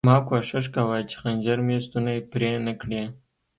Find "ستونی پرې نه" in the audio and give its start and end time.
1.85-2.73